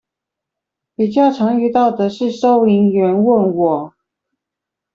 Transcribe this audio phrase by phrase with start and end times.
[0.95, 3.93] 比較常遇到的是收銀員問我